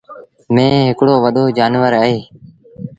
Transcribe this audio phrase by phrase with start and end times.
[0.53, 2.19] ميݩهن هڪڙو وڏو جآݩور اهي۔